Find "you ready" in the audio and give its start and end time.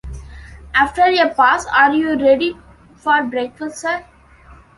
1.93-2.57